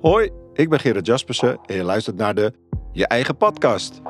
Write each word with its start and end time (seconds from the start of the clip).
Hoi, 0.00 0.30
ik 0.54 0.68
ben 0.68 0.80
Gerard 0.80 1.06
Jaspersen 1.06 1.58
en 1.66 1.74
je 1.76 1.82
luistert 1.82 2.16
naar 2.16 2.34
de 2.34 2.52
Je 2.92 3.06
Eigen 3.06 3.36
Podcast. 3.36 4.00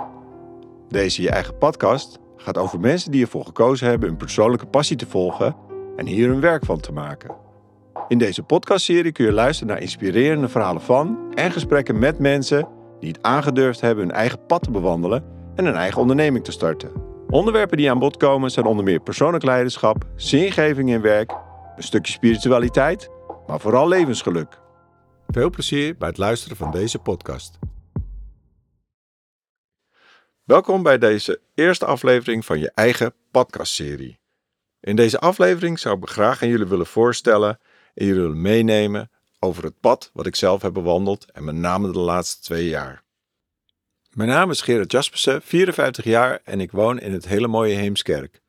Deze 0.89 1.23
Je 1.23 1.31
Eigen 1.31 1.59
Podcast 1.59 2.19
gaat 2.37 2.59
over 2.59 2.81
mensen 2.81 3.11
die 3.11 3.23
ervoor 3.23 3.45
gekozen 3.45 3.89
hebben 3.89 4.09
hun 4.09 4.19
persoonlijke 4.19 4.67
passie 4.67 4.97
te 4.97 5.07
volgen 5.07 5.57
en 5.97 6.07
hier 6.07 6.29
hun 6.29 6.41
werk 6.41 6.65
van 6.65 6.81
te 6.81 6.93
maken. 6.93 7.35
In 8.09 8.19
deze 8.19 8.43
podcastserie 8.43 9.13
kun 9.13 9.25
je 9.25 9.33
luisteren 9.33 9.73
naar 9.73 9.83
inspirerende 9.83 10.49
verhalen 10.49 10.83
van 10.83 11.19
en 11.35 11.51
gesprekken 11.51 11.99
met 11.99 12.19
mensen 12.19 12.69
die 13.01 13.09
het 13.09 13.23
aangedurfd 13.23 13.81
hebben 13.81 14.05
hun 14.05 14.15
eigen 14.15 14.47
pad 14.47 14.63
te 14.63 14.71
bewandelen 14.71 15.25
en 15.55 15.67
een 15.67 15.77
eigen 15.77 16.01
onderneming 16.01 16.45
te 16.45 16.53
starten. 16.53 16.93
Onderwerpen 17.29 17.77
die 17.77 17.91
aan 17.91 17.99
bod 17.99 18.17
komen 18.17 18.51
zijn 18.51 18.67
onder 18.67 18.85
meer 18.85 19.01
persoonlijk 19.01 19.45
leiderschap, 19.45 20.05
zingeving 20.17 20.91
in 20.91 21.01
werk, 21.01 21.33
een 21.77 21.83
stukje 21.83 22.13
spiritualiteit, 22.13 23.11
maar 23.47 23.61
vooral 23.61 23.89
levensgeluk. 23.89 24.67
Veel 25.33 25.51
plezier 25.51 25.97
bij 25.97 26.09
het 26.09 26.19
luisteren 26.19 26.57
van 26.57 26.71
deze 26.71 26.99
podcast. 26.99 27.59
Welkom 30.45 30.83
bij 30.83 30.99
deze 30.99 31.41
eerste 31.55 31.85
aflevering 31.85 32.45
van 32.45 32.59
je 32.59 32.71
eigen 32.75 33.15
podcastserie. 33.31 34.19
In 34.81 34.97
deze 34.97 35.19
aflevering 35.19 35.79
zou 35.79 35.99
ik 35.99 36.09
graag 36.09 36.43
aan 36.43 36.49
jullie 36.49 36.67
willen 36.67 36.87
voorstellen 36.87 37.59
en 37.95 38.07
jullie 38.07 38.21
willen 38.21 38.41
meenemen 38.41 39.11
over 39.39 39.65
het 39.65 39.81
pad 39.81 40.11
wat 40.13 40.27
ik 40.27 40.37
zelf 40.37 40.63
heb 40.63 40.73
bewandeld 40.73 41.31
en 41.33 41.45
met 41.45 41.55
name 41.55 41.93
de 41.93 41.99
laatste 41.99 42.43
twee 42.43 42.69
jaar. 42.69 43.03
Mijn 44.11 44.29
naam 44.29 44.51
is 44.51 44.61
Gerard 44.61 44.93
Jaspersen, 44.93 45.43
54 45.43 46.05
jaar 46.05 46.41
en 46.45 46.61
ik 46.61 46.73
woon 46.73 46.99
in 46.99 47.13
het 47.13 47.29
hele 47.29 47.49
mooie 47.49 47.75
Heemskerk. 47.75 48.41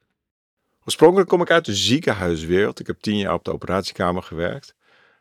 Oorspronkelijk 0.85 1.29
kom 1.29 1.41
ik 1.41 1.51
uit 1.51 1.65
de 1.65 1.75
ziekenhuiswereld. 1.75 2.79
Ik 2.79 2.87
heb 2.87 2.99
10 2.99 3.17
jaar 3.17 3.33
op 3.33 3.43
de 3.43 3.53
operatiekamer 3.53 4.23
gewerkt. 4.23 4.77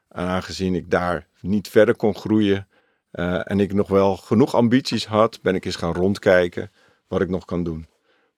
En 0.09 0.25
aangezien 0.25 0.75
ik 0.75 0.91
daar 0.91 1.27
niet 1.41 1.69
verder 1.69 1.97
kon 1.97 2.15
groeien 2.15 2.69
uh, 3.13 3.51
en 3.51 3.61
ik 3.61 3.73
nog 3.73 3.89
wel 3.89 4.17
genoeg 4.17 4.55
ambities 4.55 5.07
had, 5.07 5.43
ben 5.43 5.55
ik 5.55 5.65
eens 5.65 5.77
gaan 5.77 5.95
rondkijken 5.95 6.71
wat 7.09 7.21
ik 7.21 7.29
nog 7.29 7.45
kan 7.45 7.65
doen. 7.65 7.87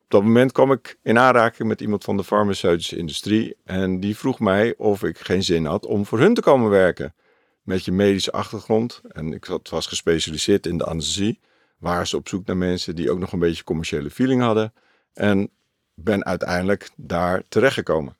Op 0.02 0.16
dat 0.16 0.22
moment 0.22 0.52
kwam 0.52 0.72
ik 0.72 0.98
in 1.02 1.18
aanraking 1.18 1.68
met 1.68 1.80
iemand 1.80 2.04
van 2.04 2.16
de 2.16 2.24
farmaceutische 2.24 2.96
industrie 2.96 3.56
en 3.64 4.00
die 4.00 4.16
vroeg 4.16 4.40
mij 4.40 4.74
of 4.76 5.02
ik 5.02 5.18
geen 5.18 5.42
zin 5.42 5.64
had 5.64 5.86
om 5.86 6.06
voor 6.06 6.18
hun 6.18 6.34
te 6.34 6.40
komen 6.40 6.70
werken. 6.70 7.14
Met 7.62 7.84
je 7.84 7.92
medische 7.92 8.32
achtergrond 8.32 9.00
en 9.08 9.32
ik 9.32 9.46
was 9.70 9.86
gespecialiseerd 9.86 10.66
in 10.66 10.78
de 10.78 10.84
anesthesie, 10.84 11.40
waren 11.78 12.06
ze 12.06 12.16
op 12.16 12.28
zoek 12.28 12.46
naar 12.46 12.56
mensen 12.56 12.96
die 12.96 13.10
ook 13.10 13.18
nog 13.18 13.32
een 13.32 13.38
beetje 13.38 13.64
commerciële 13.64 14.10
feeling 14.10 14.42
hadden 14.42 14.72
en 15.12 15.50
ben 15.94 16.24
uiteindelijk 16.24 16.90
daar 16.96 17.42
terechtgekomen. 17.48 18.16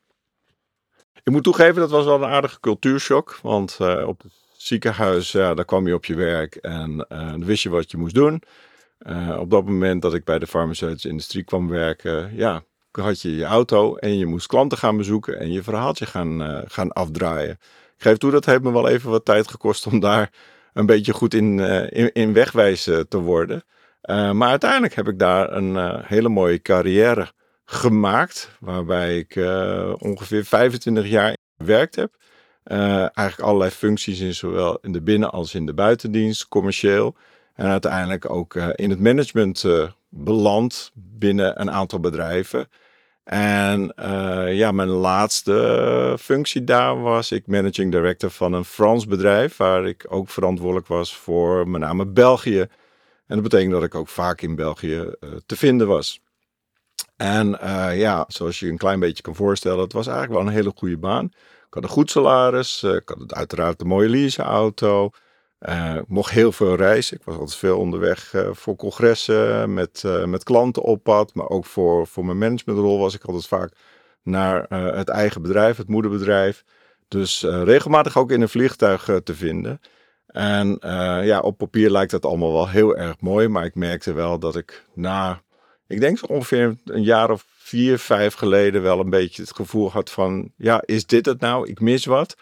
Ik 1.31 1.33
moet 1.33 1.45
toegeven, 1.45 1.75
dat 1.75 1.91
was 1.91 2.05
wel 2.05 2.23
een 2.23 2.31
aardige 2.31 2.61
cultuurshock. 2.61 3.39
Want 3.43 3.79
uh, 3.81 4.07
op 4.07 4.23
het 4.23 4.33
ziekenhuis, 4.57 5.33
ja, 5.33 5.55
daar 5.55 5.65
kwam 5.65 5.87
je 5.87 5.95
op 5.95 6.05
je 6.05 6.15
werk 6.15 6.55
en 6.55 7.07
uh, 7.09 7.31
dan 7.31 7.45
wist 7.45 7.63
je 7.63 7.69
wat 7.69 7.91
je 7.91 7.97
moest 7.97 8.15
doen. 8.15 8.43
Uh, 8.99 9.37
op 9.41 9.51
dat 9.51 9.65
moment 9.65 10.03
dat 10.03 10.15
ik 10.15 10.25
bij 10.25 10.39
de 10.39 10.47
farmaceutische 10.47 11.09
industrie 11.09 11.45
kwam 11.45 11.69
werken, 11.69 12.37
ja, 12.37 12.63
had 12.91 13.21
je 13.21 13.37
je 13.37 13.45
auto 13.45 13.97
en 13.97 14.19
je 14.19 14.27
moest 14.27 14.47
klanten 14.47 14.79
gaan 14.79 14.97
bezoeken 14.97 15.39
en 15.39 15.53
je 15.53 15.63
verhaaltje 15.63 16.07
gaan, 16.07 16.65
gaan 16.67 16.93
afdraaien. 16.93 17.59
Ik 17.97 18.03
geef 18.07 18.17
toe, 18.17 18.31
dat 18.31 18.45
heeft 18.45 18.63
me 18.63 18.73
wel 18.73 18.89
even 18.89 19.11
wat 19.11 19.25
tijd 19.25 19.49
gekost 19.49 19.87
om 19.87 20.01
daar 20.01 20.31
een 20.73 20.87
beetje 20.87 21.13
goed 21.13 21.35
in, 21.35 21.59
in, 21.91 22.13
in 22.13 22.33
wegwijzen 22.33 23.09
te 23.09 23.19
worden. 23.19 23.65
maar 24.09 24.49
uiteindelijk 24.49 24.95
heb 24.95 25.09
ik 25.09 25.19
daar 25.19 25.53
een 25.53 26.03
hele 26.05 26.29
mooie 26.29 26.63
carrière 26.63 27.33
gemaakt, 27.71 28.51
waarbij 28.61 29.19
ik 29.19 29.37
uh, 29.37 29.93
ongeveer 29.99 30.45
25 30.45 31.07
jaar 31.07 31.37
gewerkt 31.59 31.97
heb. 31.97 32.15
Uh, 32.65 32.79
eigenlijk 32.99 33.41
allerlei 33.41 33.71
functies 33.71 34.21
in 34.21 34.35
zowel 34.35 34.79
in 34.81 34.93
de 34.93 35.03
binnen- 35.03 35.31
als 35.31 35.55
in 35.55 35.67
de 35.67 35.75
buitendienst, 35.75 36.49
commercieel. 36.49 37.15
En 37.55 37.67
uiteindelijk 37.67 38.31
ook 38.31 38.55
uh, 38.55 38.69
in 38.75 38.91
het 38.91 39.01
management 39.01 39.65
beland 40.09 40.91
binnen 40.95 41.61
een 41.61 41.71
aantal 41.71 42.01
bedrijven. 42.01 42.69
En 43.25 43.93
ja, 44.55 44.73
mijn 44.73 44.89
laatste 44.89 46.17
functie 46.21 46.65
daar 46.65 47.01
was 47.01 47.33
ik 47.33 47.47
managing 47.47 47.93
director 47.93 48.31
van 48.31 48.53
een 48.53 48.65
Frans 48.65 49.07
bedrijf, 49.07 49.57
waar 49.57 49.87
ik 49.87 50.07
ook 50.09 50.29
verantwoordelijk 50.29 50.87
was 50.87 51.17
voor 51.17 51.69
met 51.69 51.81
name 51.81 52.07
België. 52.07 52.61
En 52.61 52.69
dat 53.27 53.43
betekent 53.43 53.73
dat 53.73 53.83
ik 53.83 53.95
ook 53.95 54.09
vaak 54.09 54.41
in 54.41 54.55
België 54.55 55.15
te 55.47 55.57
vinden 55.57 55.87
was. 55.87 56.21
En 57.21 57.59
uh, 57.63 57.99
ja, 57.99 58.25
zoals 58.29 58.61
je 58.61 58.69
een 58.69 58.77
klein 58.77 59.01
beetje 59.01 59.23
kan 59.23 59.35
voorstellen, 59.35 59.79
het 59.79 59.93
was 59.93 60.07
eigenlijk 60.07 60.39
wel 60.39 60.49
een 60.49 60.55
hele 60.55 60.73
goede 60.77 60.99
baan. 60.99 61.25
Ik 61.67 61.75
had 61.75 61.83
een 61.83 61.89
goed 61.89 62.11
salaris, 62.11 62.83
uh, 62.83 62.95
ik 62.95 63.09
had 63.09 63.35
uiteraard 63.35 63.81
een 63.81 63.87
mooie 63.87 64.09
leaseauto. 64.09 65.11
Uh, 65.61 65.95
ik 65.95 66.09
mocht 66.09 66.31
heel 66.31 66.53
veel 66.53 66.75
reizen. 66.75 67.17
Ik 67.17 67.25
was 67.25 67.37
altijd 67.37 67.57
veel 67.57 67.79
onderweg 67.79 68.35
voor 68.53 68.77
congressen, 68.77 69.75
met, 69.75 70.05
met 70.27 70.43
klanten 70.43 70.83
op 70.83 71.03
pad. 71.03 71.35
Maar 71.35 71.49
ook 71.49 71.65
voor, 71.67 72.07
voor 72.07 72.25
mijn 72.25 72.39
managementrol 72.39 72.99
was 72.99 73.15
ik 73.15 73.25
altijd 73.25 73.47
vaak 73.47 73.73
naar 74.23 74.67
het 74.95 75.09
eigen 75.09 75.43
bedrijf, 75.43 75.77
het 75.77 75.89
moederbedrijf. 75.89 76.65
Dus 77.09 77.43
regelmatig 77.43 78.19
ook 78.19 78.31
in 78.31 78.41
een 78.41 78.49
vliegtuig 78.49 79.09
te 79.25 79.35
vinden. 79.35 79.81
En 80.27 80.79
ja, 81.25 81.41
op 81.41 81.57
papier 81.59 81.91
lijkt 81.91 82.11
dat 82.11 82.25
allemaal 82.25 82.53
wel 82.53 82.69
heel 82.69 82.97
erg 82.97 83.21
mooi. 83.21 83.49
Maar 83.49 83.65
ik 83.65 83.75
merkte 83.75 84.13
wel 84.13 84.39
dat 84.39 84.57
ik 84.57 84.87
na 84.95 85.43
ik 85.91 86.01
denk 86.01 86.19
zo 86.19 86.27
ongeveer 86.27 86.77
een 86.85 87.03
jaar 87.03 87.31
of 87.31 87.45
vier, 87.49 87.99
vijf 87.99 88.35
geleden 88.35 88.83
wel 88.83 89.01
een 89.01 89.11
beetje 89.11 89.43
het 89.43 89.55
gevoel 89.55 89.91
had 89.91 90.11
van, 90.11 90.53
ja, 90.57 90.83
is 90.85 91.07
dit 91.07 91.27
het 91.27 91.41
nou? 91.41 91.69
Ik 91.69 91.81
mis 91.81 92.05
wat. 92.05 92.37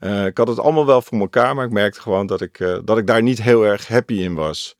Uh, 0.00 0.26
ik 0.26 0.36
had 0.36 0.48
het 0.48 0.58
allemaal 0.58 0.86
wel 0.86 1.02
voor 1.02 1.18
elkaar, 1.18 1.54
maar 1.54 1.64
ik 1.64 1.70
merkte 1.70 2.00
gewoon 2.00 2.26
dat 2.26 2.40
ik, 2.40 2.58
uh, 2.58 2.78
dat 2.84 2.98
ik 2.98 3.06
daar 3.06 3.22
niet 3.22 3.42
heel 3.42 3.62
erg 3.66 3.88
happy 3.88 4.14
in 4.14 4.34
was. 4.34 4.76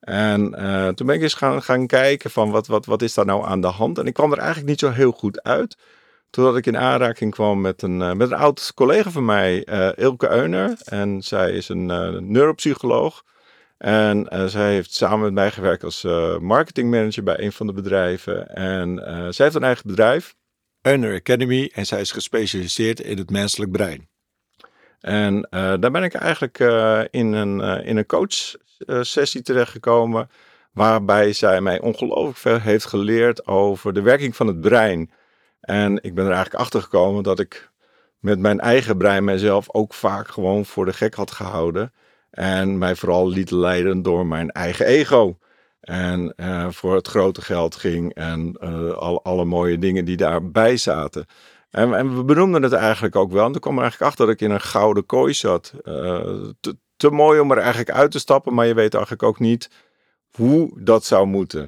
En 0.00 0.54
uh, 0.58 0.88
toen 0.88 1.06
ben 1.06 1.16
ik 1.16 1.22
eens 1.22 1.34
gaan, 1.34 1.62
gaan 1.62 1.86
kijken 1.86 2.30
van 2.30 2.50
wat, 2.50 2.66
wat, 2.66 2.86
wat 2.86 3.02
is 3.02 3.14
daar 3.14 3.24
nou 3.24 3.44
aan 3.44 3.60
de 3.60 3.66
hand? 3.66 3.98
En 3.98 4.06
ik 4.06 4.14
kwam 4.14 4.32
er 4.32 4.38
eigenlijk 4.38 4.68
niet 4.68 4.80
zo 4.80 4.90
heel 4.90 5.12
goed 5.12 5.42
uit. 5.42 5.76
Totdat 6.30 6.56
ik 6.56 6.66
in 6.66 6.78
aanraking 6.78 7.32
kwam 7.32 7.60
met 7.60 7.82
een, 7.82 7.96
met 7.96 8.30
een 8.30 8.36
oud 8.36 8.72
collega 8.74 9.10
van 9.10 9.24
mij, 9.24 9.64
Ilke 9.96 10.30
Euner. 10.30 10.76
En 10.84 11.22
zij 11.22 11.52
is 11.52 11.68
een 11.68 11.86
neuropsycholoog. 12.32 13.22
En 13.80 14.28
uh, 14.32 14.44
zij 14.44 14.72
heeft 14.72 14.94
samen 14.94 15.20
met 15.20 15.32
mij 15.32 15.50
gewerkt 15.50 15.84
als 15.84 16.04
uh, 16.04 16.38
marketingmanager 16.38 17.22
bij 17.22 17.40
een 17.40 17.52
van 17.52 17.66
de 17.66 17.72
bedrijven. 17.72 18.54
En 18.54 18.98
uh, 18.98 19.04
zij 19.06 19.44
heeft 19.44 19.54
een 19.54 19.62
eigen 19.62 19.86
bedrijf, 19.86 20.34
Earner 20.82 21.14
Academy, 21.14 21.70
en 21.74 21.86
zij 21.86 22.00
is 22.00 22.12
gespecialiseerd 22.12 23.00
in 23.00 23.18
het 23.18 23.30
menselijk 23.30 23.70
brein. 23.70 24.08
En 25.00 25.46
daar 25.50 25.90
ben 25.90 26.02
ik 26.02 26.14
eigenlijk 26.14 26.58
in 27.10 27.32
een, 27.32 27.60
in 27.84 27.96
een 27.96 28.06
coachsessie 28.06 29.42
terechtgekomen, 29.42 30.30
waarbij 30.72 31.32
zij 31.32 31.60
mij 31.60 31.80
ongelooflijk 31.80 32.36
veel 32.36 32.60
heeft 32.60 32.84
geleerd 32.84 33.46
over 33.46 33.92
de 33.92 34.02
werking 34.02 34.36
van 34.36 34.46
het 34.46 34.60
brein. 34.60 35.10
En 35.60 36.02
ik 36.02 36.14
ben 36.14 36.24
er 36.24 36.32
eigenlijk 36.32 36.62
achter 36.62 36.82
gekomen 36.82 37.22
dat 37.22 37.38
ik 37.38 37.70
met 38.18 38.38
mijn 38.38 38.60
eigen 38.60 38.96
brein 38.96 39.24
mijzelf 39.24 39.74
ook 39.74 39.94
vaak 39.94 40.28
gewoon 40.28 40.64
voor 40.64 40.84
de 40.84 40.92
gek 40.92 41.14
had 41.14 41.30
gehouden. 41.30 41.92
En 42.30 42.78
mij 42.78 42.96
vooral 42.96 43.28
liet 43.28 43.50
leiden 43.50 44.02
door 44.02 44.26
mijn 44.26 44.50
eigen 44.50 44.86
ego. 44.86 45.38
En 45.80 46.32
uh, 46.36 46.70
voor 46.70 46.94
het 46.94 47.08
grote 47.08 47.42
geld 47.42 47.76
ging 47.76 48.14
en 48.14 48.56
uh, 48.60 48.92
al, 48.92 49.24
alle 49.24 49.44
mooie 49.44 49.78
dingen 49.78 50.04
die 50.04 50.16
daarbij 50.16 50.76
zaten. 50.76 51.26
En, 51.70 51.94
en, 51.94 52.16
we 52.16 52.24
benoemden 52.24 52.62
het 52.62 52.72
eigenlijk 52.72 53.16
ook 53.16 53.32
wel. 53.32 53.46
En 53.46 53.52
toen 53.52 53.60
kwam 53.60 53.74
er 53.74 53.82
eigenlijk 53.82 54.10
achter 54.10 54.26
dat 54.26 54.34
ik 54.34 54.40
in 54.40 54.50
een 54.50 54.60
gouden 54.60 55.06
kooi 55.06 55.34
zat. 55.34 55.72
Te, 56.60 56.76
te, 56.96 57.10
mooi 57.10 57.40
om 57.40 57.50
er 57.50 57.58
eigenlijk 57.58 57.90
uit 57.90 58.10
te 58.10 58.18
stappen, 58.18 58.54
maar 58.54 58.66
je 58.66 58.74
weet 58.74 58.94
eigenlijk 58.94 59.22
ook 59.22 59.38
niet 59.38 59.70
hoe 60.30 60.82
dat 60.82 61.04
zou 61.04 61.26
moeten. 61.26 61.64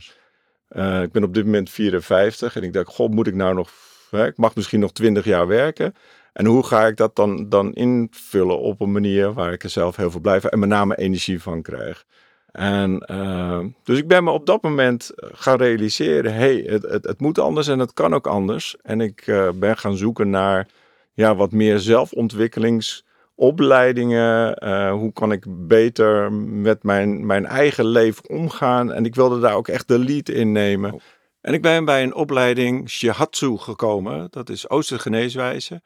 ik 1.03 1.13
ben 1.13 1.25
op 1.25 1.35
dit 1.35 1.45
moment 1.45 1.71
54 1.71 2.57
en 2.57 2.63
ik 2.63 2.73
dacht, 2.73 2.95
god, 2.95 3.15
moet 3.15 3.27
ik 3.27 3.35
nou 3.35 3.55
nog... 3.55 3.71
Ik 4.13 4.37
mag 4.37 4.55
misschien 4.55 4.81
nog 4.81 4.93
20 4.93 5.25
jaar 5.25 5.47
werken. 5.47 5.95
En 6.33 6.47
hoe 6.47 6.67
ga 6.67 6.87
ik 6.87 6.97
dat 6.97 7.17
dan, 7.17 7.49
dan 7.49 7.73
invullen 7.73 8.59
op 8.59 8.81
een 8.81 8.93
manier 8.93 9.33
waar 9.33 9.53
ik 9.53 9.63
er 9.63 9.71
zelf 9.71 9.97
heel 9.97 10.11
veel 10.11 10.21
blij 10.21 10.41
van 10.41 10.51
en 10.51 10.59
met 10.59 10.69
name 10.69 10.97
energie 10.97 11.43
van 11.43 11.63
krijg. 11.63 12.05
En 12.53 13.05
uh, 13.11 13.59
dus 13.85 13.99
ik 13.99 14.09
ben 14.09 14.25
me 14.25 14.31
op 14.31 14.47
dat 14.47 14.63
moment 14.63 15.11
eh, 15.11 15.29
gaan 15.33 15.57
realiseren, 15.57 16.35
hey, 16.35 16.65
het, 16.67 16.83
het, 16.83 17.05
het 17.05 17.21
moet 17.21 17.39
anders 17.39 17.69
en 17.69 17.79
het 17.79 17.93
kan 17.93 18.15
ook 18.15 18.27
anders. 18.27 18.77
En 18.83 19.01
ik 19.01 19.27
uh, 19.27 19.49
ben 19.55 19.77
gaan 19.77 19.97
zoeken 19.97 20.31
naar 20.31 20.69
ja, 21.13 21.35
wat 21.35 21.53
meer 21.53 21.79
zelfontwikkelingsopleidingen. 21.79 24.57
Hoe 24.91 25.13
kan 25.13 25.33
ik 25.33 25.45
beter 25.49 26.33
met 26.33 26.83
mijn, 26.83 27.27
mijn 27.27 27.47
eigen 27.47 27.87
leven 27.87 28.29
omgaan? 28.29 28.93
En 28.93 29.05
ik 29.05 29.15
wilde 29.15 29.41
daar 29.41 29.55
ook 29.55 29.69
echt 29.69 29.89
de 29.89 29.99
lead 29.99 30.29
in 30.29 30.53
nemen. 30.53 31.01
En 31.43 31.55
ik 31.55 31.63
ben 31.63 31.85
bij 31.85 32.03
een 32.03 32.15
opleiding 32.15 32.91
Shihatsu 32.91 33.57
gekomen. 33.57 34.27
Dat 34.31 34.49
is 34.49 34.69
Oosterse 34.69 35.03
geneeswijze. 35.03 35.83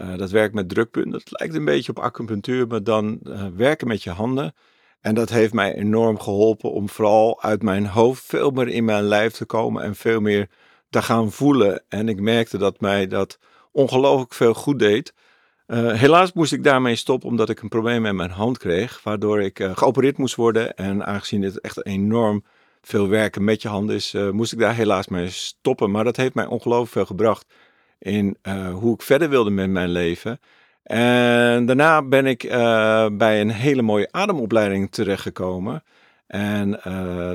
Uh, 0.00 0.16
dat 0.16 0.30
werkt 0.30 0.54
met 0.54 0.68
drukpunten. 0.68 1.12
Dat 1.12 1.40
lijkt 1.40 1.54
een 1.54 1.64
beetje 1.64 1.92
op 1.92 1.98
acupunctuur, 1.98 2.66
maar 2.66 2.82
dan 2.82 3.20
uh, 3.22 3.46
werken 3.56 3.88
met 3.88 4.02
je 4.02 4.10
handen. 4.10 4.54
En 5.00 5.14
dat 5.14 5.28
heeft 5.28 5.52
mij 5.52 5.74
enorm 5.74 6.18
geholpen 6.18 6.72
om 6.72 6.88
vooral 6.88 7.42
uit 7.42 7.62
mijn 7.62 7.86
hoofd 7.86 8.24
veel 8.24 8.50
meer 8.50 8.68
in 8.68 8.84
mijn 8.84 9.02
lijf 9.02 9.32
te 9.32 9.44
komen 9.44 9.82
en 9.82 9.94
veel 9.94 10.20
meer 10.20 10.48
te 10.90 11.02
gaan 11.02 11.32
voelen. 11.32 11.82
En 11.88 12.08
ik 12.08 12.20
merkte 12.20 12.58
dat 12.58 12.80
mij 12.80 13.06
dat 13.06 13.38
ongelooflijk 13.72 14.34
veel 14.34 14.54
goed 14.54 14.78
deed. 14.78 15.14
Uh, 15.66 15.92
helaas 15.92 16.32
moest 16.32 16.52
ik 16.52 16.64
daarmee 16.64 16.96
stoppen 16.96 17.28
omdat 17.28 17.48
ik 17.48 17.60
een 17.60 17.68
probleem 17.68 18.02
met 18.02 18.14
mijn 18.14 18.30
hand 18.30 18.58
kreeg, 18.58 19.02
waardoor 19.02 19.42
ik 19.42 19.70
geopereerd 19.72 20.18
moest 20.18 20.34
worden. 20.34 20.76
En 20.76 21.06
aangezien 21.06 21.40
dit 21.40 21.60
echt 21.60 21.86
enorm 21.86 22.44
veel 22.82 23.08
werken 23.08 23.44
met 23.44 23.62
je 23.62 23.68
hand 23.68 23.90
is, 23.90 24.14
uh, 24.14 24.30
moest 24.30 24.52
ik 24.52 24.58
daar 24.58 24.74
helaas 24.74 25.08
mee 25.08 25.28
stoppen. 25.28 25.90
Maar 25.90 26.04
dat 26.04 26.16
heeft 26.16 26.34
mij 26.34 26.46
ongelooflijk 26.46 26.92
veel 26.92 27.04
gebracht 27.04 27.46
in 27.98 28.36
hoe 28.72 28.94
ik 28.94 29.02
verder 29.02 29.28
wilde 29.28 29.50
met 29.50 29.70
mijn 29.70 29.88
leven. 29.88 30.40
En 30.82 31.66
daarna 31.66 32.02
ben 32.02 32.26
ik 32.26 32.48
bij 33.12 33.40
een 33.40 33.50
hele 33.50 33.82
mooie 33.82 34.08
ademopleiding 34.10 34.90
terechtgekomen. 34.90 35.84
En 36.26 36.80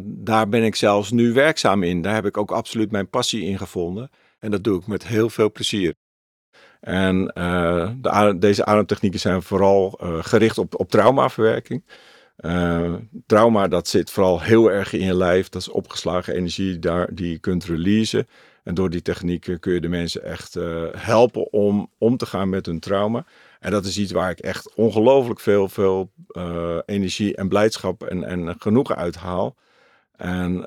daar 0.03 0.49
ben 0.49 0.63
ik 0.63 0.75
zelfs 0.75 1.11
nu 1.11 1.33
werkzaam 1.33 1.83
in. 1.83 2.01
Daar 2.01 2.13
heb 2.13 2.25
ik 2.25 2.38
ook 2.38 2.51
absoluut 2.51 2.91
mijn 2.91 3.09
passie 3.09 3.44
in 3.44 3.57
gevonden. 3.57 4.09
En 4.39 4.51
dat 4.51 4.63
doe 4.63 4.79
ik 4.79 4.88
met 4.88 5.07
heel 5.07 5.29
veel 5.29 5.51
plezier. 5.51 5.94
En 6.79 7.25
de, 8.01 8.35
deze 8.39 8.65
ademtechnieken 8.65 9.19
zijn 9.19 9.41
vooral 9.41 9.99
gericht 10.21 10.57
op, 10.57 10.79
op 10.79 10.89
traumaverwerking. 10.89 11.83
Uh, 12.37 12.93
trauma, 13.25 13.67
dat 13.67 13.87
zit 13.87 14.11
vooral 14.11 14.41
heel 14.41 14.71
erg 14.71 14.93
in 14.93 15.05
je 15.05 15.15
lijf. 15.15 15.49
Dat 15.49 15.61
is 15.61 15.69
opgeslagen 15.69 16.35
energie 16.35 16.79
daar, 16.79 17.09
die 17.13 17.31
je 17.31 17.39
kunt 17.39 17.65
releasen. 17.65 18.27
En 18.63 18.73
door 18.73 18.89
die 18.89 19.01
technieken 19.01 19.59
kun 19.59 19.73
je 19.73 19.81
de 19.81 19.87
mensen 19.87 20.23
echt 20.23 20.57
helpen 20.97 21.51
om 21.51 21.91
om 21.97 22.17
te 22.17 22.25
gaan 22.25 22.49
met 22.49 22.65
hun 22.65 22.79
trauma. 22.79 23.25
En 23.59 23.71
dat 23.71 23.85
is 23.85 23.97
iets 23.97 24.11
waar 24.11 24.31
ik 24.31 24.39
echt 24.39 24.75
ongelooflijk 24.75 25.39
veel, 25.39 25.69
veel 25.69 26.11
energie 26.85 27.35
en 27.35 27.47
blijdschap 27.47 28.03
en, 28.03 28.23
en 28.23 28.55
genoegen 28.59 28.95
uit 28.95 29.15
haal. 29.15 29.55
En 30.15 30.65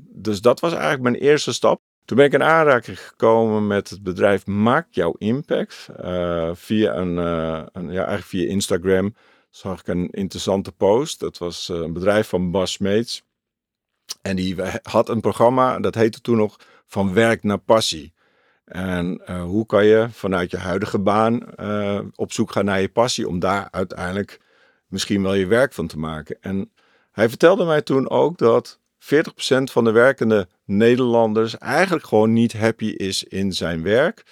dus 0.00 0.40
dat 0.40 0.60
was 0.60 0.72
eigenlijk 0.72 1.02
mijn 1.02 1.14
eerste 1.14 1.52
stap. 1.52 1.80
Toen 2.04 2.16
ben 2.16 2.26
ik 2.26 2.32
in 2.32 2.42
aanraking 2.42 3.00
gekomen 3.00 3.66
met 3.66 3.90
het 3.90 4.02
bedrijf 4.02 4.46
Maak 4.46 4.86
Jouw 4.90 5.14
Impact. 5.18 5.88
Via, 6.52 6.96
een, 6.96 7.16
een, 7.16 7.90
ja, 7.90 8.04
eigenlijk 8.04 8.24
via 8.24 8.48
Instagram 8.48 9.14
zag 9.56 9.80
ik 9.80 9.86
een 9.86 10.10
interessante 10.10 10.72
post. 10.72 11.20
Dat 11.20 11.38
was 11.38 11.68
uh, 11.68 11.76
een 11.76 11.92
bedrijf 11.92 12.28
van 12.28 12.50
Bas 12.50 12.72
Smeets. 12.72 13.22
En 14.22 14.36
die 14.36 14.56
had 14.82 15.08
een 15.08 15.20
programma, 15.20 15.80
dat 15.80 15.94
heette 15.94 16.20
toen 16.20 16.36
nog 16.36 16.56
Van 16.86 17.14
Werk 17.14 17.42
naar 17.42 17.58
Passie. 17.58 18.12
En 18.64 19.40
hoe 19.40 19.66
kan 19.66 19.84
je 19.84 20.08
vanuit 20.10 20.50
je 20.50 20.56
huidige 20.56 20.98
baan 20.98 21.40
op 22.14 22.32
zoek 22.32 22.52
gaan 22.52 22.64
naar 22.64 22.80
je 22.80 22.88
passie 22.88 23.28
om 23.28 23.38
daar 23.38 23.68
uiteindelijk 23.70 24.40
misschien 24.86 25.22
wel 25.22 25.34
je 25.34 25.46
werk 25.46 25.72
van 25.72 25.86
te 25.86 25.98
maken. 25.98 26.36
En 26.40 26.72
hij 27.12 27.28
vertelde 27.28 27.64
mij 27.64 27.82
toen 27.82 28.10
ook 28.10 28.38
dat 28.38 28.78
40% 28.98 29.04
van 29.62 29.84
de 29.84 29.90
werkende 29.90 30.48
Nederlanders 30.64 31.58
eigenlijk 31.58 32.04
gewoon 32.04 32.32
niet 32.32 32.52
happy 32.52 32.86
is 32.86 33.24
in 33.24 33.52
zijn 33.52 33.82
werk. 33.82 34.22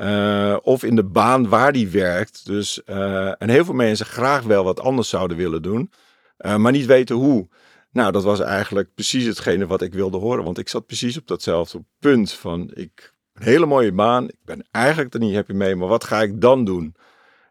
Uh, 0.00 0.56
of 0.62 0.82
in 0.84 0.96
de 0.96 1.04
baan 1.04 1.48
waar 1.48 1.72
hij 1.72 1.90
werkt. 1.90 2.46
Dus, 2.46 2.80
uh, 2.86 3.42
en 3.42 3.48
heel 3.48 3.64
veel 3.64 3.74
mensen 3.74 4.06
graag 4.06 4.42
wel 4.42 4.64
wat 4.64 4.80
anders 4.80 5.08
zouden 5.08 5.36
willen 5.36 5.62
doen, 5.62 5.90
uh, 6.38 6.56
maar 6.56 6.72
niet 6.72 6.86
weten 6.86 7.16
hoe. 7.16 7.48
Nou, 7.90 8.12
dat 8.12 8.24
was 8.24 8.40
eigenlijk 8.40 8.94
precies 8.94 9.24
hetgene 9.24 9.66
wat 9.66 9.82
ik 9.82 9.94
wilde 9.94 10.16
horen. 10.16 10.44
Want 10.44 10.58
ik 10.58 10.68
zat 10.68 10.86
precies 10.86 11.18
op 11.18 11.26
datzelfde 11.26 11.84
punt 11.98 12.32
van, 12.32 12.70
ik 12.74 13.14
een 13.34 13.42
hele 13.42 13.66
mooie 13.66 13.92
baan, 13.92 14.24
ik 14.24 14.38
ben 14.44 14.66
eigenlijk 14.70 15.14
er 15.14 15.20
niet 15.20 15.34
happy 15.34 15.52
mee, 15.52 15.76
maar 15.76 15.88
wat 15.88 16.04
ga 16.04 16.22
ik 16.22 16.40
dan 16.40 16.64
doen? 16.64 16.94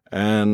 En 0.03 0.51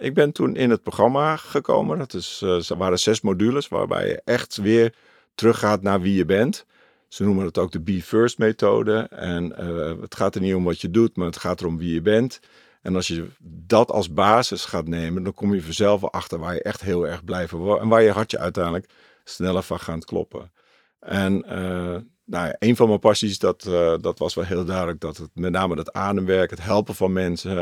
ik 0.00 0.14
ben 0.14 0.32
toen 0.32 0.56
in 0.56 0.70
het 0.70 0.82
programma 0.82 1.36
gekomen. 1.36 1.98
Dat 1.98 2.14
is, 2.14 2.42
waren 2.76 2.98
zes 2.98 3.20
modules 3.20 3.68
waarbij 3.68 4.08
je 4.08 4.20
echt 4.24 4.56
weer 4.56 4.94
teruggaat 5.34 5.82
naar 5.82 6.00
wie 6.00 6.14
je 6.14 6.24
bent. 6.24 6.66
Ze 7.12 7.24
noemen 7.24 7.44
het 7.44 7.58
ook 7.58 7.72
de 7.72 7.80
Be 7.80 8.02
First 8.02 8.38
methode. 8.38 8.98
En 9.10 9.54
uh, 9.60 10.00
het 10.00 10.14
gaat 10.14 10.34
er 10.34 10.40
niet 10.40 10.54
om 10.54 10.64
wat 10.64 10.80
je 10.80 10.90
doet, 10.90 11.16
maar 11.16 11.26
het 11.26 11.36
gaat 11.36 11.60
erom 11.60 11.78
wie 11.78 11.94
je 11.94 12.02
bent. 12.02 12.40
En 12.82 12.96
als 12.96 13.06
je 13.06 13.26
dat 13.42 13.90
als 13.90 14.12
basis 14.12 14.64
gaat 14.64 14.88
nemen, 14.88 15.22
dan 15.22 15.34
kom 15.34 15.54
je 15.54 15.62
vanzelf 15.62 16.04
achter 16.04 16.38
waar 16.38 16.54
je 16.54 16.62
echt 16.62 16.80
heel 16.80 17.06
erg 17.06 17.24
blij 17.24 17.48
van 17.48 17.58
wordt. 17.58 17.82
En 17.82 17.88
waar 17.88 18.02
je 18.02 18.10
hartje 18.10 18.38
uiteindelijk 18.38 18.88
sneller 19.24 19.62
van 19.62 19.80
gaat 19.80 20.04
kloppen. 20.04 20.52
En 21.00 21.44
uh, 21.46 21.96
nou 22.24 22.46
ja, 22.46 22.56
een 22.58 22.76
van 22.76 22.88
mijn 22.88 23.00
passies, 23.00 23.38
dat, 23.38 23.64
uh, 23.68 23.94
dat 24.00 24.18
was 24.18 24.34
wel 24.34 24.44
heel 24.44 24.64
duidelijk, 24.64 25.00
dat 25.00 25.16
het 25.16 25.30
met 25.34 25.52
name 25.52 25.76
het 25.76 25.92
ademwerk, 25.92 26.50
het 26.50 26.62
helpen 26.62 26.94
van 26.94 27.12
mensen, 27.12 27.54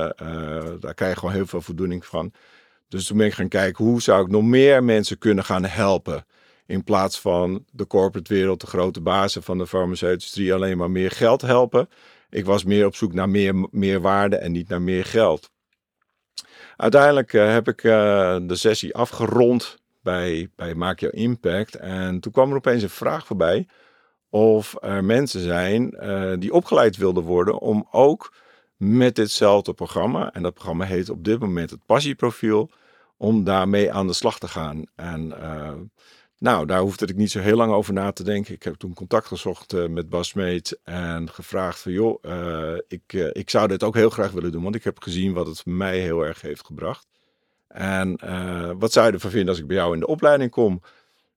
daar 0.80 0.94
krijg 0.94 1.12
je 1.12 1.18
gewoon 1.18 1.34
heel 1.34 1.46
veel 1.46 1.60
voldoening 1.60 2.06
van. 2.06 2.32
Dus 2.88 3.06
toen 3.06 3.16
ben 3.16 3.26
ik 3.26 3.34
gaan 3.34 3.48
kijken, 3.48 3.84
hoe 3.84 4.02
zou 4.02 4.24
ik 4.24 4.30
nog 4.30 4.42
meer 4.42 4.84
mensen 4.84 5.18
kunnen 5.18 5.44
gaan 5.44 5.64
helpen? 5.64 6.24
In 6.70 6.84
plaats 6.84 7.20
van 7.20 7.64
de 7.72 7.86
corporate 7.86 8.34
wereld, 8.34 8.60
de 8.60 8.66
grote 8.66 9.00
bazen 9.00 9.42
van 9.42 9.58
de 9.58 9.66
farmaceutische 9.66 10.36
industrie 10.36 10.54
alleen 10.54 10.78
maar 10.78 10.90
meer 10.90 11.10
geld 11.10 11.40
helpen. 11.40 11.88
Ik 12.28 12.44
was 12.44 12.64
meer 12.64 12.86
op 12.86 12.94
zoek 12.94 13.12
naar 13.12 13.28
meer, 13.28 13.68
meer 13.70 14.00
waarde 14.00 14.36
en 14.36 14.52
niet 14.52 14.68
naar 14.68 14.82
meer 14.82 15.04
geld. 15.04 15.50
Uiteindelijk 16.76 17.32
uh, 17.32 17.52
heb 17.52 17.68
ik 17.68 17.82
uh, 17.82 17.92
de 18.42 18.54
sessie 18.54 18.94
afgerond 18.94 19.78
bij, 20.02 20.50
bij 20.56 20.74
Maak 20.74 21.00
Jouw 21.00 21.10
Impact. 21.10 21.76
En 21.76 22.20
toen 22.20 22.32
kwam 22.32 22.50
er 22.50 22.56
opeens 22.56 22.82
een 22.82 22.90
vraag 22.90 23.26
voorbij 23.26 23.66
of 24.28 24.76
er 24.80 25.04
mensen 25.04 25.40
zijn 25.40 25.96
uh, 26.00 26.32
die 26.38 26.52
opgeleid 26.52 26.96
wilden 26.96 27.22
worden 27.22 27.58
om 27.58 27.86
ook 27.90 28.34
met 28.76 29.16
ditzelfde 29.16 29.72
programma, 29.72 30.32
en 30.32 30.42
dat 30.42 30.54
programma 30.54 30.84
heet 30.84 31.10
op 31.10 31.24
dit 31.24 31.38
moment 31.40 31.70
het 31.70 31.86
Passieprofiel, 31.86 32.70
om 33.16 33.44
daarmee 33.44 33.92
aan 33.92 34.06
de 34.06 34.12
slag 34.12 34.38
te 34.38 34.48
gaan. 34.48 34.84
En 34.94 35.34
nou, 36.40 36.66
daar 36.66 36.80
hoefde 36.80 37.06
ik 37.06 37.16
niet 37.16 37.30
zo 37.30 37.40
heel 37.40 37.56
lang 37.56 37.72
over 37.72 37.92
na 37.92 38.12
te 38.12 38.24
denken. 38.24 38.54
Ik 38.54 38.62
heb 38.62 38.74
toen 38.74 38.94
contact 38.94 39.26
gezocht 39.26 39.72
uh, 39.72 39.86
met 39.86 40.08
Bas 40.08 40.32
Meet 40.32 40.78
en 40.84 41.30
gevraagd 41.30 41.80
van 41.80 41.92
joh, 41.92 42.24
uh, 42.24 42.78
ik, 42.88 43.12
uh, 43.12 43.28
ik 43.32 43.50
zou 43.50 43.68
dit 43.68 43.82
ook 43.82 43.94
heel 43.94 44.10
graag 44.10 44.30
willen 44.30 44.52
doen, 44.52 44.62
want 44.62 44.74
ik 44.74 44.84
heb 44.84 45.02
gezien 45.02 45.32
wat 45.32 45.46
het 45.46 45.66
mij 45.66 45.98
heel 45.98 46.22
erg 46.22 46.40
heeft 46.40 46.66
gebracht. 46.66 47.06
En 47.68 48.18
wat 48.78 48.92
zou 48.92 49.06
je 49.06 49.12
ervan 49.12 49.30
vinden 49.30 49.48
als 49.48 49.58
ik 49.58 49.66
bij 49.66 49.76
jou 49.76 49.94
in 49.94 50.00
de 50.00 50.06
opleiding 50.06 50.50
kom? 50.50 50.82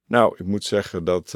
Nou, 0.05 0.35
ik 0.37 0.45
moet 0.45 0.63
zeggen 0.63 1.03
dat 1.03 1.31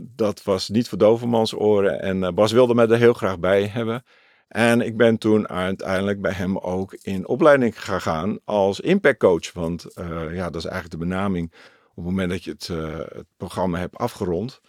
dat 0.00 0.42
was 0.42 0.68
niet 0.68 0.88
voor 0.88 0.98
dovermans 0.98 1.54
oren 1.54 2.00
en 2.00 2.34
Bas 2.34 2.52
wilde 2.52 2.74
mij 2.74 2.88
er 2.88 2.96
heel 2.96 3.12
graag 3.12 3.38
bij 3.38 3.66
hebben. 3.66 4.04
En 4.48 4.80
ik 4.80 4.96
ben 4.96 5.18
toen 5.18 5.48
uiteindelijk 5.48 6.20
bij 6.20 6.32
hem 6.32 6.58
ook 6.58 6.94
in 7.02 7.28
opleiding 7.28 7.84
gegaan 7.84 8.38
als 8.44 8.80
impact 8.80 9.18
coach, 9.18 9.52
want 9.52 9.86
ja, 10.32 10.50
dat 10.50 10.56
is 10.56 10.64
eigenlijk 10.64 10.90
de 10.90 11.06
benaming 11.08 11.52
het 12.00 12.10
moment 12.10 12.30
dat 12.30 12.44
je 12.44 12.50
het, 12.50 12.68
uh, 12.68 12.98
het 12.98 13.26
programma 13.36 13.78
hebt 13.78 13.96
afgerond. 13.96 14.60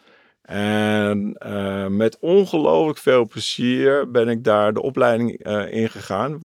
En 0.41 1.35
uh, 1.45 1.87
met 1.87 2.17
ongelooflijk 2.19 2.97
veel 2.97 3.27
plezier 3.27 4.11
ben 4.11 4.29
ik 4.29 4.43
daar 4.43 4.73
de 4.73 4.81
opleiding 4.81 5.47
uh, 5.47 5.73
in 5.73 5.89
gegaan. 5.89 6.39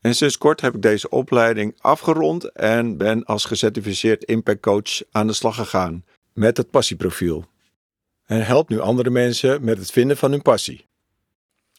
En 0.00 0.14
sinds 0.14 0.38
kort 0.38 0.60
heb 0.60 0.74
ik 0.74 0.82
deze 0.82 1.08
opleiding 1.08 1.74
afgerond 1.80 2.52
en 2.52 2.96
ben 2.96 3.24
als 3.24 3.44
gecertificeerd 3.44 4.24
impact 4.24 4.60
coach 4.60 5.02
aan 5.10 5.26
de 5.26 5.32
slag 5.32 5.54
gegaan 5.54 6.04
met 6.32 6.56
het 6.56 6.70
passieprofiel. 6.70 7.44
En 8.24 8.46
helpt 8.46 8.68
nu 8.68 8.80
andere 8.80 9.10
mensen 9.10 9.64
met 9.64 9.78
het 9.78 9.90
vinden 9.90 10.16
van 10.16 10.30
hun 10.30 10.42
passie. 10.42 10.86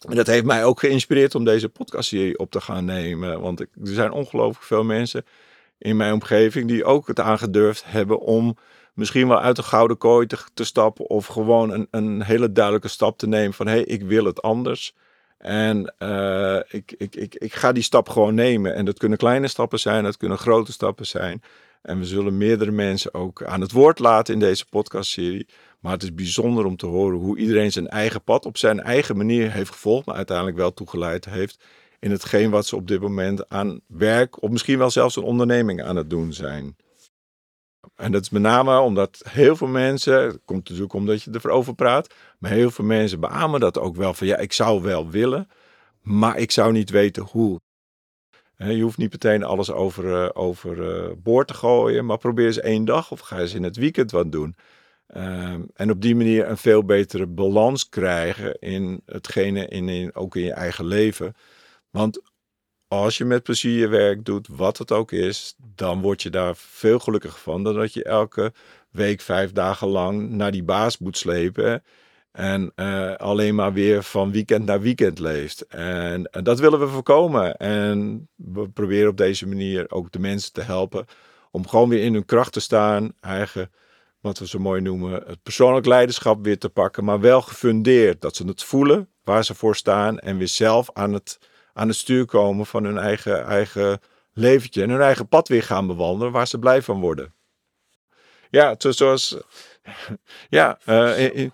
En 0.07 0.15
dat 0.15 0.27
heeft 0.27 0.45
mij 0.45 0.65
ook 0.65 0.79
geïnspireerd 0.79 1.35
om 1.35 1.43
deze 1.43 1.69
podcastserie 1.69 2.39
op 2.39 2.51
te 2.51 2.61
gaan 2.61 2.85
nemen. 2.85 3.41
Want 3.41 3.59
er 3.59 3.67
zijn 3.81 4.11
ongelooflijk 4.11 4.65
veel 4.65 4.83
mensen 4.83 5.25
in 5.77 5.97
mijn 5.97 6.13
omgeving 6.13 6.67
die 6.67 6.85
ook 6.85 7.07
het 7.07 7.19
aangedurfd 7.19 7.83
hebben 7.85 8.19
om 8.19 8.57
misschien 8.93 9.27
wel 9.27 9.41
uit 9.41 9.55
de 9.55 9.63
gouden 9.63 9.97
kooi 9.97 10.27
te, 10.53 10.63
stappen 10.63 11.09
of 11.09 11.25
gewoon 11.25 11.71
een, 11.71 11.87
een 11.91 12.23
hele 12.23 12.51
duidelijke 12.51 12.87
stap 12.87 13.17
te 13.17 13.27
nemen 13.27 13.53
van 13.53 13.67
hé, 13.67 13.73
hey, 13.73 13.83
ik 13.83 14.03
wil 14.03 14.25
het 14.25 14.41
anders. 14.41 14.95
En 15.37 15.93
uh, 15.99 16.59
ik, 16.67 16.93
ik, 16.97 17.15
ik, 17.15 17.35
ik 17.35 17.53
ga 17.53 17.71
die 17.71 17.83
stap 17.83 18.09
gewoon 18.09 18.35
nemen. 18.35 18.75
En 18.75 18.85
dat 18.85 18.97
kunnen 18.97 19.17
kleine 19.17 19.47
stappen 19.47 19.79
zijn, 19.79 20.03
dat 20.03 20.17
kunnen 20.17 20.37
grote 20.37 20.71
stappen 20.71 21.05
zijn. 21.05 21.41
En 21.81 21.99
we 21.99 22.05
zullen 22.05 22.37
meerdere 22.37 22.71
mensen 22.71 23.13
ook 23.13 23.43
aan 23.43 23.61
het 23.61 23.71
woord 23.71 23.99
laten 23.99 24.33
in 24.33 24.39
deze 24.39 24.65
podcastserie. 24.69 25.47
Maar 25.79 25.91
het 25.91 26.03
is 26.03 26.13
bijzonder 26.13 26.65
om 26.65 26.75
te 26.77 26.85
horen 26.85 27.19
hoe 27.19 27.37
iedereen 27.37 27.71
zijn 27.71 27.87
eigen 27.87 28.23
pad 28.23 28.45
op 28.45 28.57
zijn 28.57 28.79
eigen 28.79 29.17
manier 29.17 29.51
heeft 29.51 29.71
gevolgd, 29.71 30.05
maar 30.05 30.15
uiteindelijk 30.15 30.57
wel 30.57 30.73
toegeleid 30.73 31.25
heeft 31.25 31.63
in 31.99 32.11
hetgeen 32.11 32.49
wat 32.49 32.65
ze 32.65 32.75
op 32.75 32.87
dit 32.87 33.01
moment 33.01 33.49
aan 33.49 33.79
werk, 33.87 34.41
of 34.41 34.49
misschien 34.49 34.77
wel 34.77 34.89
zelfs 34.89 35.15
een 35.15 35.23
onderneming 35.23 35.83
aan 35.83 35.95
het 35.95 36.09
doen 36.09 36.33
zijn. 36.33 36.75
En 37.95 38.11
dat 38.11 38.21
is 38.21 38.29
met 38.29 38.41
name 38.41 38.79
omdat 38.79 39.21
heel 39.29 39.55
veel 39.55 39.67
mensen, 39.67 40.21
het 40.21 40.39
komt 40.45 40.63
natuurlijk 40.63 40.93
omdat 40.93 41.23
je 41.23 41.31
erover 41.33 41.75
praat, 41.75 42.13
maar 42.39 42.51
heel 42.51 42.71
veel 42.71 42.85
mensen 42.85 43.19
beamen 43.19 43.59
dat 43.59 43.79
ook 43.79 43.95
wel 43.95 44.13
van 44.13 44.27
ja, 44.27 44.37
ik 44.37 44.53
zou 44.53 44.81
wel 44.81 45.09
willen, 45.09 45.49
maar 46.01 46.37
ik 46.37 46.51
zou 46.51 46.71
niet 46.71 46.89
weten 46.89 47.23
hoe. 47.23 47.61
Je 48.57 48.81
hoeft 48.81 48.97
niet 48.97 49.11
meteen 49.11 49.43
alles 49.43 49.71
over, 49.71 50.05
uh, 50.05 50.29
over 50.33 50.77
uh, 50.77 51.11
boord 51.17 51.47
te 51.47 51.53
gooien, 51.53 52.05
maar 52.05 52.17
probeer 52.17 52.45
eens 52.45 52.59
één 52.59 52.85
dag 52.85 53.11
of 53.11 53.19
ga 53.19 53.39
eens 53.39 53.53
in 53.53 53.63
het 53.63 53.75
weekend 53.75 54.11
wat 54.11 54.31
doen. 54.31 54.55
Uh, 55.15 55.53
en 55.73 55.89
op 55.89 56.01
die 56.01 56.15
manier 56.15 56.49
een 56.49 56.57
veel 56.57 56.83
betere 56.83 57.27
balans 57.27 57.89
krijgen 57.89 58.59
in 58.59 59.01
hetgene, 59.05 59.67
in, 59.67 59.89
in, 59.89 60.15
ook 60.15 60.35
in 60.35 60.43
je 60.43 60.53
eigen 60.53 60.85
leven. 60.85 61.35
Want 61.95 62.21
als 62.87 63.17
je 63.17 63.25
met 63.25 63.43
plezier 63.43 63.79
je 63.79 63.87
werk 63.87 64.25
doet, 64.25 64.47
wat 64.51 64.77
het 64.77 64.91
ook 64.91 65.11
is, 65.11 65.55
dan 65.75 66.01
word 66.01 66.21
je 66.21 66.29
daar 66.29 66.55
veel 66.55 66.99
gelukkiger 66.99 67.39
van 67.39 67.63
dan 67.63 67.75
dat 67.75 67.93
je 67.93 68.03
elke 68.03 68.53
week 68.91 69.21
vijf 69.21 69.51
dagen 69.51 69.87
lang 69.87 70.29
naar 70.29 70.51
die 70.51 70.63
baas 70.63 70.97
moet 70.97 71.17
slepen. 71.17 71.83
En 72.31 72.71
uh, 72.75 73.15
alleen 73.15 73.55
maar 73.55 73.73
weer 73.73 74.03
van 74.03 74.31
weekend 74.31 74.65
naar 74.65 74.81
weekend 74.81 75.19
leeft. 75.19 75.61
En, 75.67 76.31
en, 76.31 76.43
dat 76.43 76.59
willen 76.59 76.79
we 76.79 76.87
voorkomen. 76.87 77.57
En 77.57 78.27
we 78.35 78.69
proberen 78.69 79.09
op 79.09 79.17
deze 79.17 79.47
manier 79.47 79.91
ook 79.91 80.11
de 80.11 80.19
mensen 80.19 80.53
te 80.53 80.61
helpen 80.61 81.05
om 81.51 81.67
gewoon 81.67 81.89
weer 81.89 82.03
in 82.03 82.13
hun 82.13 82.25
kracht 82.25 82.53
te 82.53 82.59
staan. 82.59 83.13
Eigen, 83.19 83.71
wat 84.19 84.39
we 84.39 84.47
zo 84.47 84.59
mooi 84.59 84.81
noemen, 84.81 85.11
het 85.11 85.43
persoonlijk 85.43 85.85
leiderschap 85.85 86.43
weer 86.43 86.59
te 86.59 86.69
pakken. 86.69 87.03
Maar 87.03 87.19
wel 87.19 87.41
gefundeerd. 87.41 88.21
Dat 88.21 88.35
ze 88.35 88.47
het 88.47 88.63
voelen 88.63 89.09
waar 89.23 89.45
ze 89.45 89.55
voor 89.55 89.75
staan. 89.75 90.19
En 90.19 90.37
weer 90.37 90.47
zelf 90.47 90.89
aan 90.93 91.13
het, 91.13 91.39
aan 91.75 91.87
het 91.87 91.97
stuur 91.97 92.25
komen 92.25 92.65
van 92.65 92.83
hun 92.83 92.97
eigen, 92.97 93.45
eigen 93.45 93.99
leventje. 94.33 94.81
En 94.81 94.89
hun 94.89 95.01
eigen 95.01 95.27
pad 95.27 95.47
weer 95.47 95.63
gaan 95.63 95.87
bewandelen 95.87 96.33
waar 96.33 96.47
ze 96.47 96.59
blij 96.59 96.81
van 96.81 96.99
worden. 96.99 97.33
Ja, 98.49 98.75
zoals. 98.77 99.37
Ja, 100.49 100.79
uh, 100.85 101.49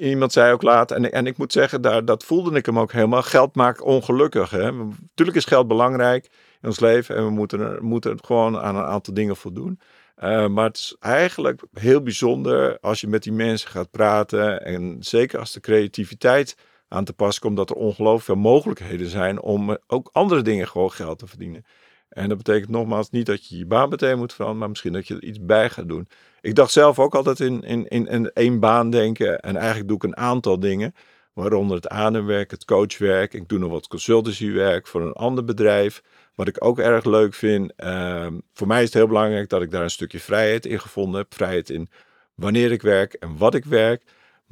iemand 0.00 0.32
zei 0.32 0.52
ook 0.52 0.62
laat, 0.62 0.90
en, 0.90 1.12
en 1.12 1.26
ik 1.26 1.36
moet 1.36 1.52
zeggen, 1.52 1.82
daar, 1.82 2.04
dat 2.04 2.24
voelde 2.24 2.56
ik 2.56 2.66
hem 2.66 2.78
ook 2.78 2.92
helemaal. 2.92 3.22
Geld 3.22 3.54
maakt 3.54 3.80
ongelukkig. 3.80 4.50
Hè? 4.50 4.72
Natuurlijk 4.72 5.36
is 5.36 5.44
geld 5.44 5.68
belangrijk 5.68 6.24
in 6.60 6.68
ons 6.68 6.80
leven 6.80 7.16
en 7.16 7.24
we 7.24 7.30
moeten, 7.30 7.84
moeten 7.84 8.24
gewoon 8.24 8.58
aan 8.58 8.76
een 8.76 8.84
aantal 8.84 9.14
dingen 9.14 9.36
voldoen. 9.36 9.80
Uh, 10.22 10.46
maar 10.48 10.64
het 10.64 10.76
is 10.76 10.96
eigenlijk 11.00 11.62
heel 11.72 12.02
bijzonder 12.02 12.78
als 12.80 13.00
je 13.00 13.06
met 13.08 13.22
die 13.22 13.32
mensen 13.32 13.70
gaat 13.70 13.90
praten. 13.90 14.64
En 14.64 14.96
zeker 15.00 15.38
als 15.38 15.52
de 15.52 15.60
creativiteit 15.60 16.56
aan 16.92 17.04
te 17.04 17.12
pas 17.12 17.38
komt, 17.38 17.56
dat 17.56 17.70
er 17.70 17.76
ongelooflijk 17.76 18.24
veel 18.24 18.36
mogelijkheden 18.36 19.08
zijn 19.08 19.40
om 19.40 19.78
ook 19.86 20.08
andere 20.12 20.42
dingen 20.42 20.68
gewoon 20.68 20.92
geld 20.92 21.18
te 21.18 21.26
verdienen. 21.26 21.64
En 22.08 22.28
dat 22.28 22.36
betekent 22.36 22.70
nogmaals 22.70 23.10
niet 23.10 23.26
dat 23.26 23.48
je 23.48 23.58
je 23.58 23.66
baan 23.66 23.88
meteen 23.88 24.18
moet 24.18 24.32
veranderen, 24.32 24.60
maar 24.60 24.68
misschien 24.68 24.92
dat 24.92 25.08
je 25.08 25.14
er 25.14 25.22
iets 25.22 25.38
bij 25.40 25.70
gaat 25.70 25.88
doen. 25.88 26.08
Ik 26.40 26.54
dacht 26.54 26.72
zelf 26.72 26.98
ook 26.98 27.14
altijd 27.14 27.40
in, 27.40 27.62
in, 27.62 27.88
in, 27.88 28.06
in 28.06 28.30
één 28.32 28.60
baan 28.60 28.90
denken. 28.90 29.40
En 29.40 29.56
eigenlijk 29.56 29.88
doe 29.88 29.96
ik 29.96 30.02
een 30.02 30.16
aantal 30.16 30.60
dingen. 30.60 30.94
Waaronder 31.32 31.76
het 31.76 31.88
ademwerk, 31.88 32.50
het 32.50 32.64
coachwerk. 32.64 33.34
Ik 33.34 33.48
doe 33.48 33.58
nog 33.58 33.70
wat 33.70 33.88
consultancywerk 33.88 34.86
voor 34.86 35.02
een 35.02 35.12
ander 35.12 35.44
bedrijf. 35.44 36.02
Wat 36.34 36.48
ik 36.48 36.64
ook 36.64 36.78
erg 36.78 37.04
leuk 37.04 37.34
vind. 37.34 37.72
Ehm, 37.76 38.38
voor 38.52 38.66
mij 38.66 38.78
is 38.78 38.84
het 38.84 38.94
heel 38.94 39.06
belangrijk 39.06 39.48
dat 39.48 39.62
ik 39.62 39.70
daar 39.70 39.82
een 39.82 39.90
stukje 39.90 40.20
vrijheid 40.20 40.66
in 40.66 40.80
gevonden 40.80 41.20
heb. 41.20 41.34
Vrijheid 41.34 41.70
in 41.70 41.88
wanneer 42.34 42.72
ik 42.72 42.82
werk 42.82 43.12
en 43.12 43.36
wat 43.36 43.54
ik 43.54 43.64
werk. 43.64 44.02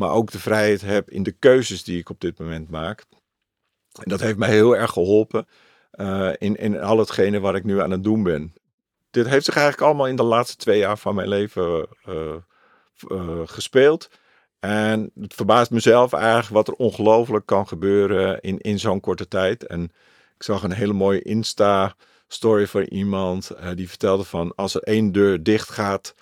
Maar 0.00 0.10
ook 0.10 0.30
de 0.30 0.40
vrijheid 0.40 0.80
heb 0.80 1.10
in 1.10 1.22
de 1.22 1.32
keuzes 1.32 1.84
die 1.84 1.98
ik 1.98 2.08
op 2.08 2.20
dit 2.20 2.38
moment 2.38 2.70
maak. 2.70 3.04
En 3.92 4.10
dat 4.10 4.20
heeft 4.20 4.38
mij 4.38 4.48
heel 4.48 4.76
erg 4.76 4.90
geholpen. 4.90 5.46
Uh, 5.92 6.30
in, 6.38 6.56
in 6.56 6.80
al 6.80 6.98
hetgene 6.98 7.40
wat 7.40 7.54
ik 7.54 7.64
nu 7.64 7.80
aan 7.80 7.90
het 7.90 8.04
doen 8.04 8.22
ben 8.22 8.54
dit 9.10 9.28
heeft 9.28 9.44
zich 9.44 9.56
eigenlijk 9.56 9.86
allemaal 9.86 10.06
in 10.06 10.16
de 10.16 10.22
laatste 10.22 10.56
twee 10.56 10.78
jaar 10.78 10.98
van 10.98 11.14
mijn 11.14 11.28
leven 11.28 11.86
uh, 12.08 12.34
uh, 13.08 13.40
gespeeld. 13.44 14.10
En 14.60 15.10
het 15.20 15.34
verbaast 15.34 15.70
mezelf 15.70 16.12
eigenlijk 16.12 16.52
wat 16.52 16.68
er 16.68 16.74
ongelooflijk 16.74 17.46
kan 17.46 17.68
gebeuren 17.68 18.40
in, 18.40 18.58
in 18.58 18.78
zo'n 18.78 19.00
korte 19.00 19.28
tijd. 19.28 19.66
En 19.66 19.82
ik 20.36 20.42
zag 20.42 20.62
een 20.62 20.72
hele 20.72 20.92
mooie 20.92 21.22
Insta-story 21.22 22.66
van 22.66 22.82
iemand 22.82 23.50
die 23.74 23.88
vertelde 23.88 24.24
van 24.24 24.54
als 24.54 24.74
er 24.74 24.82
één 24.82 25.12
deur 25.12 25.42
dicht 25.42 25.70
gaat, 25.70 26.14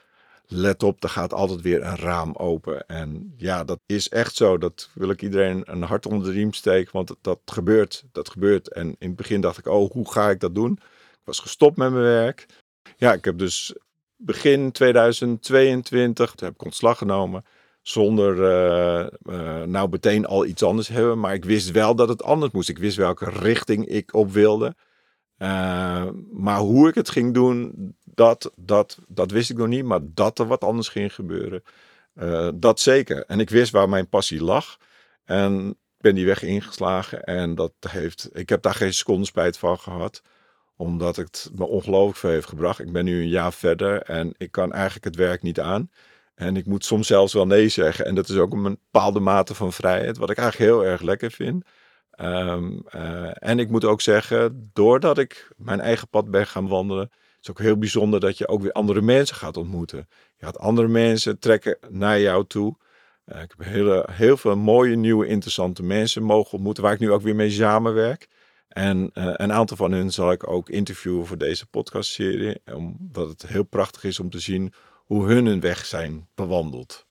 let 0.50 0.82
op, 0.82 1.02
er 1.02 1.08
gaat 1.08 1.32
altijd 1.32 1.60
weer 1.60 1.82
een 1.82 1.96
raam 1.96 2.34
open. 2.36 2.86
En 2.86 3.34
ja, 3.36 3.64
dat 3.64 3.80
is 3.86 4.08
echt 4.08 4.34
zo. 4.34 4.58
Dat 4.58 4.90
wil 4.94 5.10
ik 5.10 5.22
iedereen 5.22 5.62
een 5.64 5.82
hart 5.82 6.06
onder 6.06 6.28
de 6.28 6.34
riem 6.34 6.52
steken, 6.52 6.92
want 6.92 7.14
dat, 7.20 7.40
gebeurt. 7.44 8.04
Dat 8.12 8.30
gebeurt. 8.30 8.72
En 8.72 8.86
in 8.98 9.08
het 9.08 9.16
begin 9.16 9.40
dacht 9.40 9.58
ik, 9.58 9.66
oh, 9.66 9.90
hoe 9.90 10.10
ga 10.10 10.30
ik 10.30 10.40
dat 10.40 10.54
doen? 10.54 10.72
Ik 11.12 11.24
was 11.24 11.38
gestopt 11.38 11.76
met 11.76 11.90
mijn 11.90 12.02
werk. 12.02 12.46
Ja, 12.96 13.12
ik 13.12 13.24
heb 13.24 13.38
dus 13.38 13.74
begin 14.16 14.72
2022 14.72 16.34
heb 16.36 16.54
ik 16.54 16.64
ontslag 16.64 16.98
genomen. 16.98 17.44
Zonder 17.82 18.36
uh, 18.36 19.06
uh, 19.22 19.62
nou 19.62 19.88
meteen 19.88 20.26
al 20.26 20.46
iets 20.46 20.62
anders 20.62 20.88
hebben. 20.88 21.18
Maar 21.18 21.34
ik 21.34 21.44
wist 21.44 21.70
wel 21.70 21.94
dat 21.94 22.08
het 22.08 22.22
anders 22.22 22.52
moest. 22.52 22.68
Ik 22.68 22.78
wist 22.78 22.96
welke 22.96 23.30
richting 23.30 23.86
ik 23.86 24.14
op 24.14 24.32
wilde. 24.32 24.76
Uh, 25.38 26.08
maar 26.32 26.58
hoe 26.58 26.88
ik 26.88 26.94
het 26.94 27.10
ging 27.10 27.34
doen, 27.34 27.74
dat, 28.18 28.52
dat, 28.56 28.98
dat 29.08 29.30
wist 29.30 29.50
ik 29.50 29.56
nog 29.56 29.68
niet. 29.68 29.84
Maar 29.84 30.00
dat 30.02 30.38
er 30.38 30.46
wat 30.46 30.64
anders 30.64 30.88
ging 30.88 31.14
gebeuren, 31.14 31.62
dat 32.54 32.80
zeker. 32.80 33.25
En 33.25 33.40
ik 33.40 33.50
wist 33.50 33.72
waar 33.72 33.88
mijn 33.88 34.08
passie 34.08 34.42
lag. 34.42 34.76
En 35.25 35.76
ben 35.98 36.14
die 36.14 36.26
weg 36.26 36.42
ingeslagen. 36.42 37.25
En 37.25 37.54
dat 37.54 37.72
heeft, 37.88 38.28
ik 38.32 38.48
heb 38.48 38.62
daar 38.62 38.75
geen 38.75 38.94
seconde 38.94 39.26
spijt 39.26 39.58
van 39.58 39.78
gehad 39.78 40.22
omdat 40.78 41.16
het 41.16 41.50
me 41.54 41.64
ongelooflijk 41.64 42.18
veel 42.18 42.30
heeft 42.30 42.48
gebracht. 42.48 42.78
Ik 42.78 42.92
ben 42.92 43.04
nu 43.04 43.20
een 43.20 43.28
jaar 43.28 43.52
verder 43.52 44.02
en 44.02 44.34
ik 44.37 44.50
kan 44.50 44.72
eigenlijk 44.72 45.04
het 45.04 45.16
werk 45.16 45.42
niet 45.42 45.60
aan. 45.60 45.90
En 46.34 46.56
ik 46.56 46.66
moet 46.66 46.84
soms 46.84 47.06
zelfs 47.06 47.32
wel 47.32 47.46
nee 47.46 47.68
zeggen. 47.68 48.04
En 48.04 48.14
dat 48.14 48.28
is 48.28 48.37
ook 48.37 48.52
een 48.52 48.62
bepaalde 48.62 49.20
mate 49.20 49.54
van 49.54 49.72
vrijheid, 49.72 50.18
wat 50.18 50.30
ik 50.30 50.38
eigenlijk 50.38 50.70
heel 50.70 50.84
erg 50.84 51.00
lekker 51.00 51.30
vind. 51.30 51.64
Um, 52.20 52.82
uh, 52.94 53.30
en 53.34 53.58
ik 53.58 53.70
moet 53.70 53.84
ook 53.84 54.00
zeggen, 54.00 54.70
doordat 54.72 55.18
ik 55.18 55.50
mijn 55.56 55.80
eigen 55.80 56.08
pad 56.08 56.30
ben 56.30 56.46
gaan 56.46 56.68
wandelen, 56.68 57.10
is 57.40 57.47
het 57.47 57.50
ook 57.50 57.66
heel 57.66 57.78
bijzonder 57.78 58.21
dat 58.21 58.38
je 58.38 58.49
ook 58.49 58.62
weer 58.62 58.73
andere 58.73 59.00
mensen 59.00 59.37
gaat 59.37 59.57
ontmoeten. 59.57 60.09
Je 60.37 60.45
gaat 60.45 60.59
andere 60.59 60.88
mensen 60.88 61.38
trekken 61.38 61.78
naar 61.88 62.21
jou 62.21 62.47
toe. 62.47 62.76
Uh, 63.26 63.42
ik 63.42 63.54
heb 63.57 63.66
hele, 63.66 64.09
heel 64.11 64.37
veel 64.37 64.57
mooie, 64.57 64.97
nieuwe, 64.97 65.26
interessante 65.26 65.83
mensen 65.83 66.23
mogen 66.23 66.52
ontmoeten, 66.52 66.83
waar 66.83 66.92
ik 66.92 66.99
nu 66.99 67.11
ook 67.11 67.23
weer 67.23 67.35
mee 67.35 67.50
samenwerk. 67.50 68.28
En 68.68 69.11
uh, 69.14 69.33
een 69.37 69.52
aantal 69.52 69.76
van 69.76 69.92
hen 69.92 70.11
zal 70.11 70.33
ik 70.33 70.50
ook 70.50 70.68
interviewen 70.68 71.26
voor 71.26 71.38
deze 71.38 71.66
podcastserie. 71.66 72.61
Omdat 72.75 73.28
het 73.28 73.47
heel 73.47 73.62
prachtig 73.62 74.04
is 74.04 74.21
om 74.21 74.30
te 74.30 74.38
zien 74.38 74.73
hoe 75.04 75.26
hun 75.26 75.47
hun 75.47 75.61
weg 75.61 75.85
zijn 75.85 76.28
bewandeld. 76.35 77.07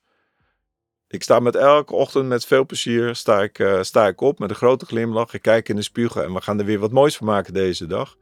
Ik 1.08 1.24
sta 1.24 1.40
met 1.40 1.56
elke 1.56 1.94
ochtend 1.94 2.28
met 2.28 2.46
veel 2.46 2.66
plezier 2.66 3.16
sta 3.16 3.42
ik, 3.42 3.60
uh, 3.60 3.84
sta 3.84 4.08
ik 4.08 4.22
op 4.22 4.40
met 4.40 4.50
een 4.50 4.56
grote 4.56 4.86
glimlach. 4.86 5.34
Ik 5.34 5.42
kijk 5.42 5.70
in 5.70 5.76
de 5.76 5.82
spiegel 5.82 6.24
en 6.24 6.34
we 6.34 6.42
gaan 6.42 6.60
er 6.60 6.66
weer 6.66 6.80
wat 6.80 6.92
moois 6.92 7.18
van 7.18 7.28
maken 7.28 7.54
deze 7.54 7.86
dag. 7.86 8.18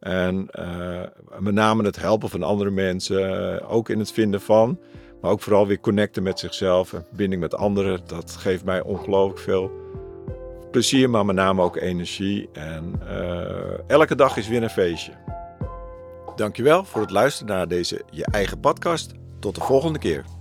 En 0.00 0.48
uh, 0.58 1.00
met 1.38 1.54
name 1.54 1.84
het 1.84 2.00
helpen 2.00 2.28
van 2.28 2.42
andere 2.42 2.70
mensen, 2.70 3.68
ook 3.68 3.88
in 3.88 3.98
het 3.98 4.12
vinden 4.12 4.40
van, 4.40 4.78
maar 5.20 5.30
ook 5.30 5.40
vooral 5.40 5.66
weer 5.66 5.80
connecten 5.80 6.22
met 6.22 6.38
zichzelf 6.38 6.92
en 6.92 7.04
verbinding 7.08 7.40
met 7.40 7.54
anderen. 7.54 8.00
Dat 8.06 8.36
geeft 8.36 8.64
mij 8.64 8.82
ongelooflijk 8.82 9.38
veel 9.38 9.70
plezier, 10.70 11.10
maar 11.10 11.24
met 11.24 11.36
name 11.36 11.62
ook 11.62 11.76
energie. 11.76 12.48
En 12.52 13.00
uh, 13.04 13.90
elke 13.90 14.14
dag 14.14 14.36
is 14.36 14.48
weer 14.48 14.62
een 14.62 14.70
feestje. 14.70 15.12
Dankjewel 16.36 16.84
voor 16.84 17.00
het 17.00 17.10
luisteren 17.10 17.54
naar 17.54 17.68
deze 17.68 18.02
Je 18.10 18.24
Eigen 18.30 18.60
Podcast. 18.60 19.12
Tot 19.40 19.54
de 19.54 19.60
volgende 19.60 19.98
keer. 19.98 20.37